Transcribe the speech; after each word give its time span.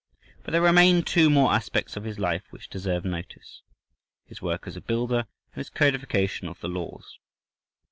But 0.41 0.51
there 0.51 0.63
remain 0.63 1.03
two 1.03 1.29
more 1.29 1.51
aspects 1.53 1.95
of 1.95 2.05
his 2.05 2.17
life 2.17 2.41
which 2.49 2.69
deserve 2.71 3.05
notice—his 3.05 4.41
work 4.41 4.65
as 4.65 4.75
a 4.75 4.81
builder 4.81 5.27
and 5.53 5.57
his 5.57 5.69
codification 5.69 6.47
of 6.47 6.59
the 6.59 6.67
laws. 6.69 7.19